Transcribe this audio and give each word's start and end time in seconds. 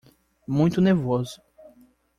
Muito 0.47 0.81
nervoso 0.81 1.39